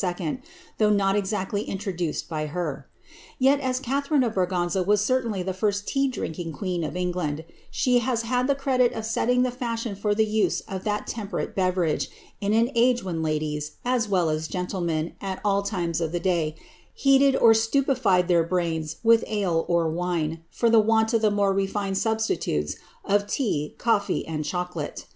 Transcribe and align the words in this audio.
though 0.79 0.89
not 0.89 1.15
exactly 1.15 1.61
introduced 1.61 2.27
by 2.27 2.47
her.' 2.47 2.87
Yet, 3.37 3.59
as 3.59 3.79
Catharine 3.79 4.23
of 4.23 4.33
Braganza 4.33 4.81
was 4.83 5.05
certainly 5.05 5.43
the 5.43 5.53
first 5.53 5.87
tea 5.87 6.09
drinkinf 6.09 6.53
queen 6.55 6.83
of 6.83 6.95
England, 6.97 7.45
she 7.69 7.99
has 7.99 8.23
had 8.23 8.47
^he 8.47 8.57
credit 8.57 8.93
of 8.93 9.05
setting 9.05 9.43
the 9.43 9.51
fashion 9.51 9.93
for 9.95 10.15
the 10.15 10.25
use 10.25 10.61
of 10.61 10.83
that 10.85 11.05
temperate 11.05 11.55
beverage, 11.55 12.09
in 12.39 12.51
an 12.51 12.71
age 12.73 13.03
when 13.03 13.21
ladies, 13.21 13.73
as 13.85 14.09
well 14.09 14.31
as 14.31 14.47
gentle 14.47 14.81
men, 14.81 15.13
at 15.21 15.39
all 15.45 15.61
times 15.61 16.01
of 16.01 16.11
the 16.11 16.19
day, 16.19 16.55
heated 16.95 17.35
or 17.35 17.53
stupified 17.53 18.27
their 18.27 18.43
brains 18.43 18.95
with 19.03 19.23
ale 19.27 19.65
or 19.67 19.87
wine, 19.87 20.41
for 20.49 20.67
the 20.67 20.79
want 20.79 21.13
of 21.13 21.21
the 21.21 21.29
more 21.29 21.53
reHned 21.53 21.95
substitutes 21.95 22.75
of 23.05 23.27
tea, 23.27 23.75
cofiee, 23.77 24.27
ami._ 24.27 24.39
chocolate.' 24.45 25.05